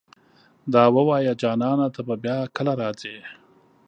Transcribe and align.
دا 0.73 0.81
اووايه 0.89 1.33
جانانه 1.41 1.87
ته 1.95 2.01
به 2.07 2.15
بيا 2.23 2.37
کله 2.55 2.73
راځې 2.81 3.15